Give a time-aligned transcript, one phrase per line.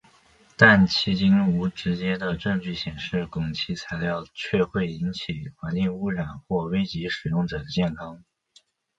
[0.57, 8.23] 但迄今无直接的证据显示汞齐材料确会引起环境污染或危及使用者的健康。